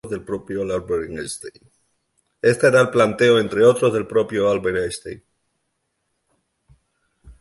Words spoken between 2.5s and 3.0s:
Este era el